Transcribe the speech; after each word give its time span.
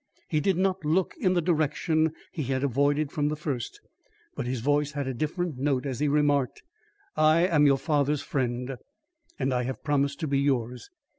He 0.27 0.39
did 0.39 0.57
not 0.57 0.83
look 0.83 1.13
in 1.19 1.35
the 1.35 1.43
direction 1.43 2.13
he 2.31 2.41
had 2.45 2.63
avoided 2.63 3.11
from 3.11 3.27
the 3.27 3.35
first, 3.35 3.81
but 4.35 4.47
his 4.47 4.59
voice 4.59 4.93
had 4.93 5.05
a 5.05 5.13
different 5.13 5.59
note 5.59 5.85
as 5.85 5.99
he 5.99 6.07
remarked: 6.07 6.63
"I 7.15 7.41
am 7.41 7.67
your 7.67 7.77
father's 7.77 8.23
friend, 8.23 8.77
and 9.37 9.53
I 9.53 9.61
have 9.61 9.83
promised 9.83 10.19
to 10.21 10.27
be 10.27 10.39
yours. 10.39 10.89